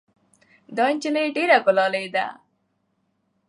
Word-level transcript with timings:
دا 0.75 0.85
نجلۍ 0.95 1.25
ډېره 1.35 1.57
ګلالۍ 1.65 2.05
ده. 2.15 2.25